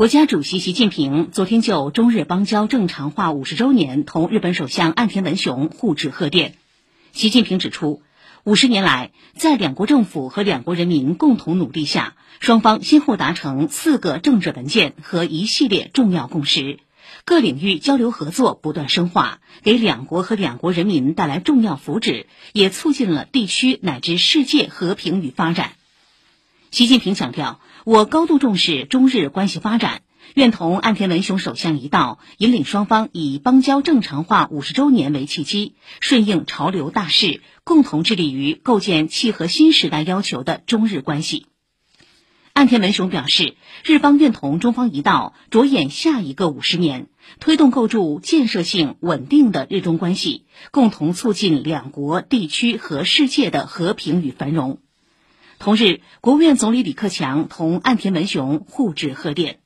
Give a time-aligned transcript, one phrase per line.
[0.00, 6.54] 国家主席习近平昨天就中日邦交正常化五十周年同日本首相岸田文雄互致贺电。
[7.12, 8.00] 习近平指出，
[8.44, 16.78] 五十年来，在两国政府和两国人民共同努力下，双方先后达成四个政治文件和一系列重要共识，
[17.26, 22.24] 各领域交流合作不断深化，给两国和两国人民带来重要福祉，
[22.54, 25.72] 也促进了地区乃至世界和平与发展。
[26.70, 30.02] 习近平强调，我高度重视中日关系发展，
[30.34, 41.46] 愿同岸田文雄首相一道，引领双方以邦交正常化五十周年为契机，顺应潮流大势，共同致力于构建契合新时代要求的中日关系。
[42.52, 47.08] 岸田文雄表示，日方愿同中方一道，着眼下一个五十年，
[47.40, 54.78] 推动构筑建设性稳定的日中关系，共同促进两国、地区和世界的和平与繁荣。
[55.60, 59.59] 同日，国务院总理李克强同岸田文雄互致贺电。